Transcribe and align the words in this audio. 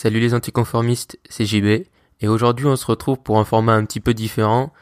Salut 0.00 0.20
les 0.20 0.32
anticonformistes, 0.32 1.18
c'est 1.28 1.44
JB, 1.44 1.82
et 2.20 2.28
aujourd'hui 2.28 2.66
on 2.66 2.76
se 2.76 2.86
retrouve 2.86 3.18
pour 3.18 3.40
un 3.40 3.44
format 3.44 3.72
un 3.72 3.84
petit 3.84 3.98
peu 3.98 4.14
différent. 4.14 4.72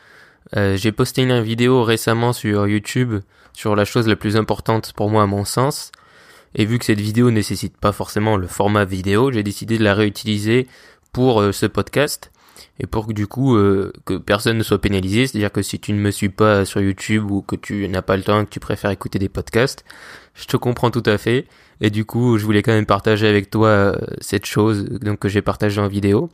Euh, 0.58 0.77
j'ai 0.77 0.92
posté 0.92 1.23
une 1.23 1.41
vidéo 1.41 1.85
récemment 1.85 2.35
sur 2.35 2.69
YouTube 2.69 3.21
sur 3.55 3.75
la 3.75 3.87
chose 3.87 4.07
la 4.09 4.17
plus 4.17 4.37
importante 4.37 4.93
pour 4.93 5.09
moi 5.09 5.23
à 5.23 5.27
mon 5.27 5.47
sens, 5.47 5.91
et 6.55 6.67
vu 6.67 6.79
que 6.79 6.85
cette 6.85 7.01
vidéo 7.01 7.31
nécessite 7.31 7.79
pas 7.79 7.93
forcément 7.93 8.37
le 8.37 8.47
format 8.47 8.85
vidéo, 8.85 9.33
j'ai 9.33 9.43
décidé 9.43 9.79
de 9.79 9.85
la 9.85 9.95
réutiliser 9.95 10.66
pour 11.14 11.41
euh, 11.41 11.51
ce 11.51 11.64
podcast, 11.64 12.30
et 12.79 12.86
pour 12.86 13.07
que 13.07 13.12
du 13.12 13.27
coup 13.27 13.57
euh, 13.57 13.93
que 14.04 14.14
personne 14.14 14.59
ne 14.59 14.62
soit 14.62 14.80
pénalisé, 14.80 15.27
c'est-à-dire 15.27 15.52
que 15.52 15.62
si 15.62 15.79
tu 15.79 15.93
ne 15.93 15.98
me 15.98 16.11
suis 16.11 16.29
pas 16.29 16.64
sur 16.64 16.80
YouTube 16.80 17.30
ou 17.30 17.43
que 17.43 17.57
tu 17.57 17.89
n'as 17.89 18.02
pas 18.02 18.16
le 18.16 18.22
temps, 18.22 18.45
que 18.45 18.50
tu 18.50 18.61
préfères 18.61 18.90
écouter 18.90 19.18
des 19.18 19.29
podcasts, 19.29 19.84
je 20.34 20.46
te 20.46 20.57
comprends 20.57 20.90
tout 20.90 21.03
à 21.07 21.18
fait. 21.18 21.46
Et 21.80 21.90
du 21.90 22.04
coup, 22.04 22.39
je 22.39 22.45
voulais 22.45 22.62
quand 22.62 22.72
même 22.72 22.86
partager 22.86 23.27
avec 23.27 23.50
toi 23.50 23.68
euh, 23.68 23.96
cette 24.21 24.46
chose 24.46 24.84
donc 24.84 25.18
que 25.18 25.29
j'ai 25.29 25.43
partagé 25.43 25.80
en 25.80 25.89
vidéo. 25.89 26.30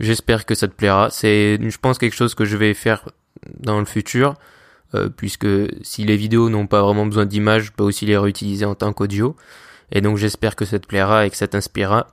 J'espère 0.00 0.46
que 0.46 0.54
ça 0.54 0.66
te 0.68 0.74
plaira. 0.74 1.10
C'est, 1.10 1.58
je 1.60 1.78
pense, 1.78 1.98
quelque 1.98 2.16
chose 2.16 2.34
que 2.34 2.44
je 2.44 2.56
vais 2.56 2.74
faire 2.74 3.08
dans 3.60 3.78
le 3.78 3.84
futur, 3.84 4.34
euh, 4.94 5.08
puisque 5.08 5.46
si 5.82 6.04
les 6.04 6.16
vidéos 6.16 6.48
n'ont 6.50 6.66
pas 6.66 6.82
vraiment 6.82 7.06
besoin 7.06 7.26
d'images, 7.26 7.64
je 7.64 7.72
peux 7.72 7.84
aussi 7.84 8.06
les 8.06 8.16
réutiliser 8.16 8.64
en 8.64 8.74
tant 8.74 8.92
qu'audio. 8.92 9.36
Et 9.92 10.00
donc 10.00 10.16
j'espère 10.16 10.56
que 10.56 10.64
ça 10.64 10.78
te 10.78 10.86
plaira 10.86 11.26
et 11.26 11.30
que 11.30 11.36
ça 11.36 11.46
t'inspirera. 11.46 12.08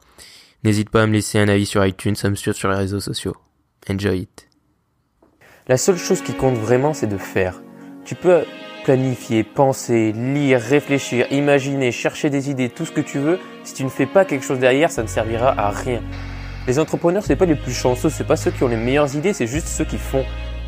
N'hésite 0.64 0.90
pas 0.90 1.04
à 1.04 1.08
me 1.08 1.14
laisser 1.14 1.40
un 1.40 1.48
avis 1.48 1.66
sur 1.66 1.86
iTunes, 1.86 2.16
à 2.22 2.30
me 2.30 2.36
suivre 2.36 2.56
sur 2.56 2.70
les 2.70 2.76
réseaux 2.76 3.00
sociaux. 3.00 3.36
Enjoy 3.90 4.20
it. 4.20 4.50
La 5.68 5.78
seule 5.78 5.98
chose 5.98 6.22
qui 6.22 6.34
compte 6.34 6.56
vraiment, 6.56 6.94
c'est 6.94 7.08
de 7.08 7.18
faire. 7.18 7.62
Tu 8.04 8.16
peux 8.16 8.44
planifier, 8.84 9.44
penser, 9.44 10.12
lire, 10.12 10.60
réfléchir, 10.60 11.28
imaginer, 11.32 11.92
chercher 11.92 12.30
des 12.30 12.50
idées, 12.50 12.70
tout 12.70 12.86
ce 12.86 12.92
que 12.92 13.02
tu 13.02 13.20
veux. 13.20 13.40
Si 13.64 13.74
tu 13.74 13.84
ne 13.84 13.90
fais 13.90 14.06
pas 14.06 14.26
quelque 14.26 14.44
chose 14.44 14.60
derrière, 14.60 14.92
ça 14.92 15.02
ne 15.02 15.08
servira 15.08 15.58
à 15.58 15.70
rien. 15.70 16.02
Les 16.68 16.78
entrepreneurs, 16.78 17.24
c'est 17.24 17.36
pas 17.36 17.46
les 17.46 17.56
plus 17.56 17.74
chanceux, 17.74 18.10
c'est 18.10 18.26
pas 18.26 18.36
ceux 18.36 18.52
qui 18.52 18.64
ont 18.64 18.68
les 18.68 18.76
meilleures 18.76 19.16
idées, 19.16 19.34
c'est 19.34 19.48
juste 19.48 19.68
ceux 19.68 19.86
qui 19.86 19.98
font. 19.98 20.26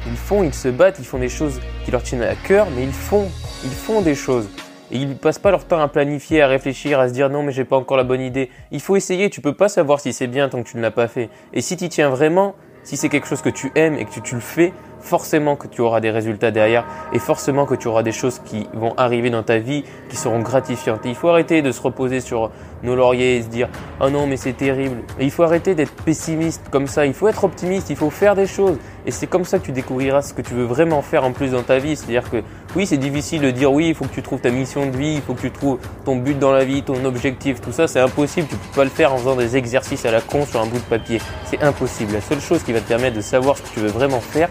Ils 0.07 0.15
font, 0.15 0.43
ils 0.43 0.53
se 0.53 0.69
battent, 0.69 0.99
ils 0.99 1.05
font 1.05 1.19
des 1.19 1.29
choses 1.29 1.59
qui 1.83 1.91
leur 1.91 2.01
tiennent 2.01 2.23
à 2.23 2.35
cœur, 2.35 2.67
mais 2.75 2.83
ils 2.83 2.93
font, 2.93 3.29
ils 3.65 3.71
font 3.71 4.01
des 4.01 4.15
choses. 4.15 4.47
Et 4.91 4.97
ils 4.97 5.15
passent 5.15 5.39
pas 5.39 5.51
leur 5.51 5.65
temps 5.65 5.79
à 5.79 5.87
planifier, 5.87 6.41
à 6.41 6.47
réfléchir, 6.47 6.99
à 6.99 7.07
se 7.07 7.13
dire 7.13 7.29
non 7.29 7.43
mais 7.43 7.51
j'ai 7.51 7.65
pas 7.65 7.77
encore 7.77 7.97
la 7.97 8.03
bonne 8.03 8.21
idée. 8.21 8.49
Il 8.71 8.81
faut 8.81 8.95
essayer, 8.95 9.29
tu 9.29 9.41
peux 9.41 9.53
pas 9.53 9.69
savoir 9.69 9.99
si 9.99 10.11
c'est 10.11 10.27
bien 10.27 10.49
tant 10.49 10.61
que 10.61 10.69
tu 10.69 10.77
ne 10.77 10.81
l'as 10.81 10.91
pas 10.91 11.07
fait. 11.07 11.29
Et 11.53 11.61
si 11.61 11.77
tu 11.77 11.87
tiens 11.89 12.09
vraiment, 12.09 12.55
si 12.83 12.97
c'est 12.97 13.09
quelque 13.09 13.27
chose 13.27 13.41
que 13.41 13.49
tu 13.49 13.71
aimes 13.75 13.95
et 13.95 14.05
que 14.05 14.11
tu, 14.11 14.21
tu 14.21 14.35
le 14.35 14.41
fais, 14.41 14.73
forcément 15.01 15.55
que 15.55 15.67
tu 15.67 15.81
auras 15.81 15.99
des 15.99 16.11
résultats 16.11 16.51
derrière 16.51 16.85
et 17.13 17.19
forcément 17.19 17.65
que 17.65 17.75
tu 17.75 17.87
auras 17.87 18.03
des 18.03 18.11
choses 18.11 18.39
qui 18.39 18.67
vont 18.73 18.93
arriver 18.97 19.29
dans 19.29 19.43
ta 19.43 19.57
vie 19.57 19.83
qui 20.09 20.15
seront 20.15 20.39
gratifiantes. 20.39 21.01
Il 21.05 21.15
faut 21.15 21.29
arrêter 21.29 21.61
de 21.61 21.71
se 21.71 21.81
reposer 21.81 22.19
sur 22.19 22.51
nos 22.83 22.95
lauriers 22.95 23.37
et 23.37 23.41
se 23.43 23.47
dire 23.47 23.69
oh 23.99 24.09
non 24.09 24.27
mais 24.27 24.37
c'est 24.37 24.53
terrible. 24.53 24.97
Il 25.19 25.31
faut 25.31 25.43
arrêter 25.43 25.75
d'être 25.75 25.93
pessimiste 26.03 26.63
comme 26.71 26.87
ça. 26.87 27.05
Il 27.05 27.13
faut 27.13 27.27
être 27.27 27.43
optimiste. 27.43 27.89
Il 27.89 27.95
faut 27.95 28.09
faire 28.09 28.35
des 28.35 28.47
choses. 28.47 28.77
Et 29.05 29.11
c'est 29.11 29.27
comme 29.27 29.45
ça 29.45 29.59
que 29.59 29.65
tu 29.65 29.71
découvriras 29.71 30.21
ce 30.21 30.33
que 30.33 30.41
tu 30.41 30.53
veux 30.53 30.63
vraiment 30.63 31.01
faire 31.01 31.23
en 31.23 31.31
plus 31.31 31.51
dans 31.51 31.63
ta 31.63 31.79
vie. 31.79 31.95
C'est-à-dire 31.95 32.29
que 32.29 32.43
oui 32.75 32.85
c'est 32.85 32.97
difficile 32.97 33.41
de 33.41 33.51
dire 33.51 33.71
oui 33.71 33.89
il 33.89 33.95
faut 33.95 34.05
que 34.05 34.13
tu 34.13 34.21
trouves 34.21 34.41
ta 34.41 34.51
mission 34.51 34.85
de 34.85 34.95
vie, 34.95 35.15
il 35.15 35.21
faut 35.21 35.33
que 35.33 35.41
tu 35.41 35.51
trouves 35.51 35.79
ton 36.05 36.17
but 36.17 36.37
dans 36.37 36.51
la 36.51 36.63
vie, 36.63 36.83
ton 36.83 37.03
objectif. 37.05 37.61
Tout 37.61 37.71
ça 37.71 37.87
c'est 37.87 37.99
impossible. 37.99 38.47
Tu 38.47 38.55
peux 38.55 38.75
pas 38.75 38.83
le 38.83 38.89
faire 38.89 39.13
en 39.13 39.17
faisant 39.17 39.35
des 39.35 39.57
exercices 39.57 40.05
à 40.05 40.11
la 40.11 40.21
con 40.21 40.45
sur 40.45 40.61
un 40.61 40.65
bout 40.65 40.77
de 40.77 40.83
papier. 40.83 41.19
C'est 41.45 41.61
impossible. 41.61 42.13
La 42.13 42.21
seule 42.21 42.41
chose 42.41 42.63
qui 42.63 42.73
va 42.73 42.79
te 42.79 42.87
permettre 42.87 43.15
de 43.15 43.21
savoir 43.21 43.57
ce 43.57 43.63
que 43.63 43.69
tu 43.69 43.79
veux 43.79 43.89
vraiment 43.89 44.21
faire, 44.21 44.49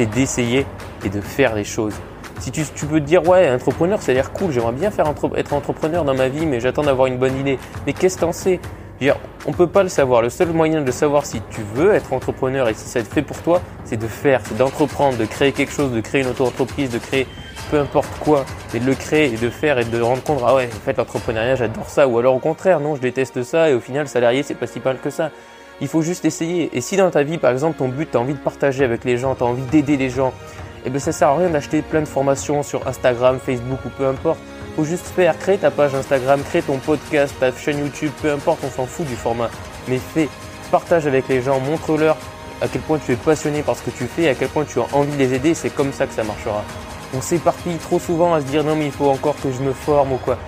c'est 0.00 0.06
d'essayer 0.06 0.64
et 1.04 1.10
de 1.10 1.20
faire 1.20 1.54
les 1.54 1.64
choses. 1.64 1.92
Si 2.38 2.50
tu, 2.50 2.64
peux 2.86 3.00
te 3.00 3.04
dire, 3.04 3.28
ouais, 3.28 3.50
entrepreneur, 3.50 4.00
ça 4.00 4.12
a 4.12 4.14
l'air 4.14 4.32
cool, 4.32 4.50
j'aimerais 4.50 4.72
bien 4.72 4.90
faire 4.90 5.12
être 5.36 5.52
entrepreneur 5.52 6.04
dans 6.04 6.14
ma 6.14 6.28
vie, 6.28 6.46
mais 6.46 6.58
j'attends 6.58 6.84
d'avoir 6.84 7.06
une 7.06 7.18
bonne 7.18 7.38
idée. 7.38 7.58
Mais 7.86 7.92
qu'est-ce 7.92 8.16
que 8.16 8.22
t'en 8.22 8.32
sais? 8.32 8.60
On 9.46 9.52
peut 9.52 9.66
pas 9.66 9.82
le 9.82 9.90
savoir. 9.90 10.22
Le 10.22 10.30
seul 10.30 10.48
moyen 10.48 10.80
de 10.80 10.90
savoir 10.90 11.26
si 11.26 11.42
tu 11.50 11.60
veux 11.74 11.92
être 11.92 12.14
entrepreneur 12.14 12.66
et 12.70 12.74
si 12.74 12.88
ça 12.88 13.02
te 13.02 13.12
fait 13.12 13.20
pour 13.20 13.36
toi, 13.42 13.60
c'est 13.84 13.98
de 13.98 14.06
faire, 14.06 14.40
c'est 14.46 14.56
d'entreprendre, 14.56 15.18
de 15.18 15.26
créer 15.26 15.52
quelque 15.52 15.72
chose, 15.72 15.92
de 15.92 16.00
créer 16.00 16.22
une 16.22 16.28
auto-entreprise, 16.28 16.88
de 16.88 16.98
créer 16.98 17.26
peu 17.70 17.78
importe 17.78 18.18
quoi, 18.20 18.46
et 18.74 18.80
de 18.80 18.86
le 18.86 18.94
créer 18.94 19.26
et 19.26 19.36
de 19.36 19.50
faire 19.50 19.78
et 19.78 19.84
de 19.84 20.00
rendre 20.00 20.22
compte, 20.22 20.40
ah 20.46 20.54
ouais, 20.54 20.66
en 20.74 20.84
fait, 20.84 20.96
l'entrepreneuriat, 20.96 21.56
j'adore 21.56 21.90
ça. 21.90 22.08
Ou 22.08 22.18
alors 22.18 22.34
au 22.34 22.38
contraire, 22.38 22.80
non, 22.80 22.96
je 22.96 23.02
déteste 23.02 23.42
ça 23.42 23.68
et 23.68 23.74
au 23.74 23.80
final, 23.80 24.08
salarié, 24.08 24.42
c'est 24.42 24.54
pas 24.54 24.66
si 24.66 24.80
mal 24.82 24.98
que 24.98 25.10
ça. 25.10 25.30
Il 25.80 25.88
faut 25.88 26.02
juste 26.02 26.24
essayer. 26.24 26.70
Et 26.76 26.80
si 26.80 26.96
dans 26.96 27.10
ta 27.10 27.22
vie, 27.22 27.38
par 27.38 27.50
exemple, 27.50 27.78
ton 27.78 27.88
but, 27.88 28.10
tu 28.10 28.16
as 28.16 28.20
envie 28.20 28.34
de 28.34 28.38
partager 28.38 28.84
avec 28.84 29.04
les 29.04 29.16
gens, 29.16 29.34
tu 29.34 29.42
as 29.42 29.46
envie 29.46 29.62
d'aider 29.62 29.96
les 29.96 30.10
gens, 30.10 30.32
eh 30.84 30.90
bien 30.90 30.98
ça 30.98 31.12
sert 31.12 31.28
à 31.28 31.36
rien 31.36 31.50
d'acheter 31.50 31.82
plein 31.82 32.00
de 32.00 32.08
formations 32.08 32.62
sur 32.62 32.86
Instagram, 32.86 33.38
Facebook 33.44 33.78
ou 33.84 33.88
peu 33.90 34.06
importe. 34.06 34.38
Faut 34.76 34.84
juste 34.84 35.06
faire, 35.06 35.38
créer 35.38 35.58
ta 35.58 35.70
page 35.70 35.94
Instagram, 35.94 36.42
créer 36.42 36.62
ton 36.62 36.78
podcast, 36.78 37.34
ta 37.40 37.52
chaîne 37.52 37.78
YouTube, 37.78 38.12
peu 38.22 38.30
importe, 38.30 38.60
on 38.64 38.70
s'en 38.70 38.86
fout 38.86 39.06
du 39.06 39.16
format. 39.16 39.50
Mais 39.88 39.98
fais, 39.98 40.28
partage 40.70 41.06
avec 41.06 41.28
les 41.28 41.42
gens, 41.42 41.60
montre-leur 41.60 42.16
à 42.60 42.68
quel 42.68 42.80
point 42.82 42.98
tu 42.98 43.12
es 43.12 43.16
passionné 43.16 43.62
par 43.62 43.76
ce 43.76 43.82
que 43.82 43.90
tu 43.90 44.04
fais, 44.04 44.28
à 44.28 44.34
quel 44.34 44.48
point 44.48 44.64
tu 44.64 44.78
as 44.78 44.86
envie 44.92 45.12
de 45.12 45.18
les 45.18 45.34
aider, 45.34 45.54
c'est 45.54 45.70
comme 45.70 45.92
ça 45.92 46.06
que 46.06 46.12
ça 46.12 46.24
marchera. 46.24 46.62
On 47.14 47.20
s'éparpille 47.20 47.76
trop 47.78 47.98
souvent 47.98 48.34
à 48.34 48.40
se 48.40 48.46
dire 48.46 48.62
non 48.62 48.76
mais 48.76 48.86
il 48.86 48.92
faut 48.92 49.08
encore 49.08 49.34
que 49.42 49.50
je 49.50 49.62
me 49.62 49.72
forme 49.72 50.12
ou 50.12 50.16
quoi. 50.18 50.38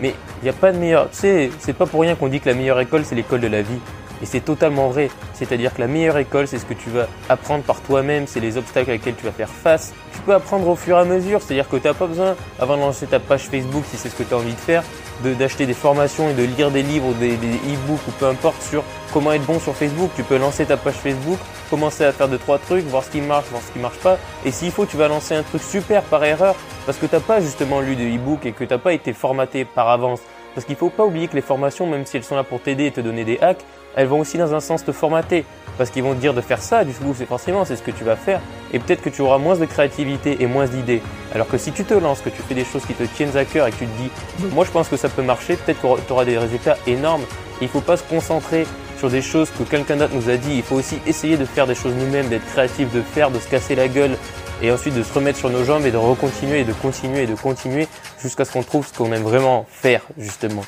Mais 0.00 0.14
il 0.40 0.44
n'y 0.44 0.50
a 0.50 0.52
pas 0.52 0.72
de 0.72 0.78
meilleur. 0.78 1.10
Tu 1.10 1.18
sais, 1.18 1.50
c'est 1.58 1.72
pas 1.72 1.86
pour 1.86 2.02
rien 2.02 2.14
qu'on 2.14 2.28
dit 2.28 2.40
que 2.40 2.48
la 2.48 2.54
meilleure 2.54 2.80
école 2.80 3.04
c'est 3.04 3.14
l'école 3.14 3.40
de 3.40 3.48
la 3.48 3.62
vie. 3.62 3.78
Et 4.22 4.26
c'est 4.26 4.40
totalement 4.40 4.88
vrai. 4.88 5.10
C'est-à-dire 5.34 5.74
que 5.74 5.80
la 5.80 5.88
meilleure 5.88 6.16
école, 6.16 6.46
c'est 6.46 6.58
ce 6.58 6.64
que 6.64 6.74
tu 6.74 6.90
vas 6.90 7.08
apprendre 7.28 7.64
par 7.64 7.80
toi-même, 7.80 8.26
c'est 8.28 8.38
les 8.38 8.56
obstacles 8.56 8.92
auxquels 8.92 9.16
tu 9.16 9.24
vas 9.24 9.32
faire 9.32 9.48
face. 9.48 9.92
Tu 10.12 10.20
peux 10.20 10.32
apprendre 10.32 10.68
au 10.68 10.76
fur 10.76 10.96
et 10.96 11.00
à 11.00 11.04
mesure, 11.04 11.42
c'est-à-dire 11.42 11.68
que 11.68 11.76
tu 11.76 11.88
n'as 11.88 11.94
pas 11.94 12.06
besoin, 12.06 12.36
avant 12.60 12.76
de 12.76 12.82
lancer 12.82 13.06
ta 13.06 13.18
page 13.18 13.42
Facebook, 13.42 13.82
si 13.90 13.96
c'est 13.96 14.08
ce 14.08 14.14
que 14.14 14.22
tu 14.22 14.32
as 14.32 14.36
envie 14.36 14.54
de 14.54 14.60
faire, 14.60 14.84
d'acheter 15.24 15.66
des 15.66 15.74
formations 15.74 16.28
et 16.30 16.34
de 16.34 16.44
lire 16.44 16.70
des 16.70 16.82
livres 16.82 17.08
ou 17.08 17.14
des, 17.14 17.34
e-books 17.34 18.00
ou 18.06 18.10
peu 18.12 18.26
importe 18.26 18.62
sur 18.62 18.84
comment 19.12 19.32
être 19.32 19.44
bon 19.44 19.58
sur 19.58 19.74
Facebook. 19.74 20.10
Tu 20.14 20.22
peux 20.22 20.38
lancer 20.38 20.66
ta 20.66 20.76
page 20.76 20.94
Facebook, 20.94 21.38
commencer 21.68 22.04
à 22.04 22.12
faire 22.12 22.28
deux 22.28 22.38
trois 22.38 22.58
trucs, 22.58 22.84
voir 22.86 23.02
ce 23.02 23.10
qui 23.10 23.20
marche, 23.20 23.46
voir 23.50 23.62
ce 23.62 23.72
qui 23.72 23.80
marche 23.80 23.98
pas. 23.98 24.18
Et 24.44 24.52
s'il 24.52 24.70
faut, 24.70 24.86
tu 24.86 24.96
vas 24.96 25.08
lancer 25.08 25.34
un 25.34 25.42
truc 25.42 25.62
super 25.62 26.02
par 26.02 26.22
erreur 26.24 26.54
parce 26.86 26.98
que 26.98 27.06
tu 27.06 27.14
n'as 27.14 27.20
pas 27.20 27.40
justement 27.40 27.80
lu 27.80 27.96
de 27.96 28.04
e-book 28.04 28.46
et 28.46 28.52
que 28.52 28.62
tu 28.62 28.72
n'as 28.72 28.78
pas 28.78 28.92
été 28.92 29.12
formaté 29.12 29.64
par 29.64 29.88
avance. 29.88 30.20
Parce 30.54 30.66
qu'il 30.66 30.74
ne 30.74 30.78
faut 30.78 30.90
pas 30.90 31.04
oublier 31.04 31.28
que 31.28 31.34
les 31.34 31.42
formations, 31.42 31.86
même 31.86 32.04
si 32.04 32.16
elles 32.16 32.24
sont 32.24 32.36
là 32.36 32.44
pour 32.44 32.60
t'aider 32.60 32.86
et 32.86 32.90
te 32.90 33.00
donner 33.00 33.24
des 33.24 33.38
hacks, 33.40 33.64
elles 33.96 34.06
vont 34.06 34.20
aussi 34.20 34.38
dans 34.38 34.54
un 34.54 34.60
sens 34.60 34.84
te 34.84 34.92
formater. 34.92 35.44
Parce 35.78 35.90
qu'ils 35.90 36.02
vont 36.02 36.14
te 36.14 36.20
dire 36.20 36.34
de 36.34 36.40
faire 36.40 36.60
ça, 36.60 36.84
du 36.84 36.92
coup, 36.92 37.14
c'est 37.16 37.26
forcément 37.26 37.64
c'est 37.64 37.76
ce 37.76 37.82
que 37.82 37.90
tu 37.90 38.04
vas 38.04 38.16
faire. 38.16 38.40
Et 38.72 38.78
peut-être 38.78 39.02
que 39.02 39.08
tu 39.08 39.22
auras 39.22 39.38
moins 39.38 39.56
de 39.56 39.64
créativité 39.64 40.42
et 40.42 40.46
moins 40.46 40.66
d'idées. 40.66 41.02
Alors 41.34 41.48
que 41.48 41.56
si 41.56 41.72
tu 41.72 41.84
te 41.84 41.94
lances, 41.94 42.20
que 42.20 42.28
tu 42.28 42.42
fais 42.42 42.54
des 42.54 42.64
choses 42.64 42.84
qui 42.84 42.94
te 42.94 43.04
tiennent 43.04 43.36
à 43.36 43.44
cœur 43.44 43.66
et 43.66 43.70
que 43.70 43.76
tu 43.76 43.86
te 43.86 43.98
dis, 43.98 44.10
moi 44.54 44.64
je 44.64 44.70
pense 44.70 44.88
que 44.88 44.96
ça 44.96 45.08
peut 45.08 45.22
marcher, 45.22 45.56
peut-être 45.56 45.80
que 45.80 46.00
tu 46.06 46.12
auras 46.12 46.24
des 46.24 46.36
résultats 46.36 46.76
énormes. 46.86 47.22
il 47.60 47.64
ne 47.64 47.70
faut 47.70 47.80
pas 47.80 47.96
se 47.96 48.02
concentrer 48.02 48.66
sur 48.98 49.10
des 49.10 49.22
choses 49.22 49.50
que 49.50 49.62
quelqu'un 49.62 49.96
d'autre 49.96 50.14
nous 50.14 50.28
a 50.28 50.36
dit. 50.36 50.56
Il 50.56 50.62
faut 50.62 50.76
aussi 50.76 50.98
essayer 51.06 51.36
de 51.36 51.44
faire 51.44 51.66
des 51.66 51.74
choses 51.74 51.94
nous-mêmes, 51.94 52.28
d'être 52.28 52.46
créatif, 52.46 52.92
de 52.92 53.00
faire, 53.00 53.30
de 53.30 53.38
se 53.38 53.48
casser 53.48 53.74
la 53.74 53.88
gueule 53.88 54.16
et 54.62 54.70
ensuite 54.70 54.94
de 54.94 55.02
se 55.02 55.12
remettre 55.12 55.38
sur 55.38 55.50
nos 55.50 55.64
jambes 55.64 55.84
et 55.86 55.90
de 55.90 55.96
recontinuer 55.96 56.60
et 56.60 56.64
de 56.64 56.72
continuer 56.72 57.22
et 57.22 57.26
de 57.26 57.34
continuer 57.34 57.88
jusqu'à 58.20 58.44
ce 58.44 58.52
qu'on 58.52 58.62
trouve 58.62 58.86
ce 58.86 58.92
qu'on 58.92 59.12
aime 59.12 59.22
vraiment 59.22 59.66
faire 59.68 60.02
justement. 60.18 60.64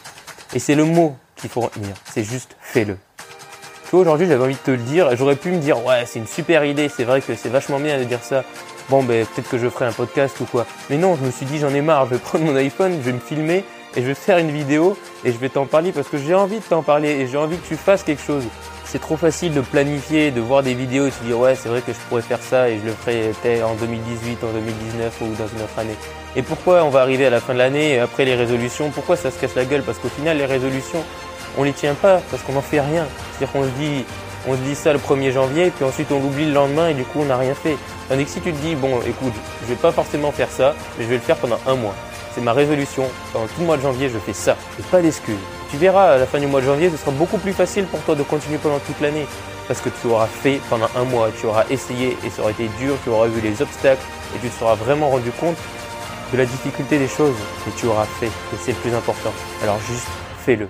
Et 0.55 0.59
c'est 0.59 0.75
le 0.75 0.85
mot 0.85 1.17
qu'il 1.37 1.51
faut 1.51 1.61
retenir, 1.61 1.95
c'est 2.13 2.25
juste 2.25 2.57
fais-le. 2.61 2.97
Aujourd'hui 3.95 4.27
j'avais 4.27 4.43
envie 4.43 4.55
de 4.55 4.59
te 4.59 4.73
le 4.73 4.79
dire, 4.79 5.15
j'aurais 5.17 5.37
pu 5.37 5.53
me 5.53 5.59
dire 5.59 5.85
ouais 5.85 6.05
c'est 6.05 6.19
une 6.19 6.27
super 6.27 6.65
idée, 6.65 6.89
c'est 6.89 7.05
vrai 7.05 7.21
que 7.21 7.37
c'est 7.37 7.49
vachement 7.49 7.79
bien 7.79 7.97
de 7.97 8.03
dire 8.03 8.19
ça. 8.23 8.43
Bon 8.89 9.05
ben 9.05 9.25
peut-être 9.25 9.49
que 9.49 9.57
je 9.57 9.69
ferai 9.69 9.85
un 9.85 9.93
podcast 9.93 10.41
ou 10.41 10.47
quoi. 10.47 10.67
Mais 10.91 10.97
non, 10.97 11.15
je 11.15 11.25
me 11.25 11.31
suis 11.31 11.47
dit 11.47 11.59
j'en 11.59 11.73
ai 11.73 11.81
marre, 11.81 12.07
je 12.07 12.15
vais 12.15 12.19
prendre 12.21 12.45
mon 12.45 12.57
iPhone, 12.57 12.93
je 12.93 13.07
vais 13.07 13.13
me 13.13 13.21
filmer 13.21 13.63
et 13.95 14.03
je 14.03 14.07
vais 14.07 14.15
faire 14.15 14.39
une 14.39 14.51
vidéo 14.51 14.97
et 15.25 15.31
je 15.31 15.39
vais 15.39 15.49
t'en 15.49 15.67
parler 15.67 15.93
parce 15.93 16.09
que 16.09 16.19
j'ai 16.19 16.35
envie 16.35 16.59
de 16.59 16.65
t'en 16.65 16.83
parler 16.83 17.11
et 17.11 17.29
j'ai 17.29 17.37
envie 17.37 17.57
que 17.57 17.69
tu 17.69 17.77
fasses 17.77 18.03
quelque 18.03 18.23
chose 18.23 18.43
c'est 18.85 19.01
trop 19.01 19.17
facile 19.17 19.53
de 19.55 19.61
planifier, 19.61 20.31
de 20.31 20.41
voir 20.41 20.63
des 20.63 20.75
vidéos 20.75 21.07
et 21.07 21.11
de 21.11 21.15
se 21.15 21.23
dire 21.25 21.39
ouais 21.39 21.55
c'est 21.57 21.69
vrai 21.69 21.81
que 21.81 21.93
je 21.93 21.99
pourrais 22.09 22.23
faire 22.23 22.41
ça 22.41 22.69
et 22.69 22.79
je 22.79 22.85
le 22.85 22.93
ferai 22.93 23.63
en 23.63 23.75
2018, 23.75 24.45
en 24.45 24.53
2019 24.53 25.21
ou 25.23 25.25
dans 25.37 25.49
une 25.49 25.63
autre 25.63 25.79
année. 25.79 25.97
Et 26.37 26.43
pourquoi 26.43 26.85
on 26.85 26.91
va 26.91 27.01
arriver 27.01 27.27
à 27.27 27.31
la 27.31 27.41
fin 27.41 27.55
de 27.55 27.59
l'année 27.59 27.95
et 27.95 27.99
après 27.99 28.25
les 28.25 28.35
résolutions, 28.35 28.91
pourquoi 28.91 29.17
ça 29.17 29.31
se 29.31 29.41
casse 29.41 29.55
la 29.55 29.65
gueule? 29.65 29.83
Parce 29.83 29.99
qu'au 29.99 30.09
final 30.09 30.37
les 30.39 30.47
résolutions, 30.47 31.03
on 31.59 31.63
les 31.63 31.73
tient 31.73 31.95
pas 31.95 32.21
parce 32.31 32.43
qu'on 32.43 32.53
n'en 32.53 32.63
fait 32.63 32.81
rien. 32.81 33.07
C'est-à-dire 33.33 33.53
qu'on 33.53 33.65
se 33.65 33.71
dit 33.79 34.05
on 34.47 34.55
dit 34.55 34.75
ça 34.75 34.93
le 34.93 34.99
1er 34.99 35.33
janvier, 35.33 35.71
puis 35.71 35.85
ensuite 35.85 36.13
on 36.13 36.21
l'oublie 36.21 36.47
le 36.47 36.53
lendemain 36.53 36.89
et 36.89 36.95
du 36.95 37.05
coup 37.05 37.21
on 37.21 37.25
n'a 37.25 37.37
rien 37.37 37.55
fait. 37.55 37.77
Tandis 38.09 38.25
que 38.25 38.31
si 38.31 38.41
tu 38.41 38.53
te 38.53 38.59
dis, 38.59 38.75
bon 38.75 39.01
écoute, 39.07 39.33
je 39.63 39.69
vais 39.69 39.75
pas 39.75 39.93
forcément 39.93 40.33
faire 40.33 40.51
ça, 40.51 40.75
mais 40.99 41.05
je 41.05 41.09
vais 41.09 41.17
le 41.17 41.23
faire 41.23 41.37
pendant 41.37 41.59
un 41.67 41.75
mois. 41.75 41.95
C'est 42.35 42.43
ma 42.43 42.53
résolution. 42.53 43.05
Pendant 43.33 43.47
tout 43.47 43.61
le 43.61 43.67
mois 43.67 43.77
de 43.77 43.83
janvier, 43.83 44.09
je 44.09 44.19
fais 44.19 44.33
ça. 44.33 44.57
Et 44.79 44.83
pas 44.83 45.01
d'excuses. 45.01 45.39
Tu 45.71 45.77
verras, 45.77 46.15
à 46.15 46.19
la 46.19 46.27
fin 46.27 46.41
du 46.41 46.47
mois 46.47 46.61
de 46.61 46.67
janvier, 46.67 46.91
ce 46.91 46.97
sera 46.97 47.13
beaucoup 47.13 47.39
plus 47.39 47.53
facile 47.53 47.85
pour 47.85 48.01
toi 48.01 48.15
de 48.15 48.23
continuer 48.23 48.59
pendant 48.59 48.81
toute 48.81 49.01
l'année. 49.01 49.27
Parce 49.69 49.81
que 49.81 49.89
tu 49.89 50.09
auras 50.09 50.27
fait 50.27 50.61
pendant 50.69 50.89
un 50.97 51.05
mois, 51.05 51.31
tu 51.41 51.47
auras 51.47 51.65
essayé 51.71 52.19
et 52.25 52.31
ça 52.31 52.43
aura 52.43 52.51
été 52.51 52.69
dur, 52.79 52.97
tu 53.03 53.11
auras 53.11 53.29
vu 53.29 53.41
les 53.41 53.63
obstacles 53.63 54.03
et 54.35 54.39
tu 54.41 54.49
te 54.51 54.59
seras 54.59 54.75
vraiment 54.75 55.09
rendu 55.09 55.31
compte 55.31 55.57
de 56.33 56.39
la 56.39 56.45
difficulté 56.45 56.99
des 56.99 57.09
choses. 57.09 57.37
Et 57.67 57.71
tu 57.79 57.87
auras 57.87 58.05
fait. 58.05 58.27
Et 58.27 58.59
c'est 58.61 58.73
le 58.73 58.79
plus 58.79 58.95
important. 58.95 59.33
Alors 59.63 59.79
juste 59.89 60.09
fais-le. 60.45 60.69